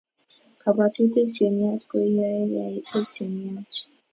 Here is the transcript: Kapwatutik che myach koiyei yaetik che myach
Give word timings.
Kapwatutik 0.61 1.27
che 1.35 1.45
myach 1.57 1.83
koiyei 1.89 2.43
yaetik 2.55 3.05
che 3.15 3.23
myach 3.33 3.77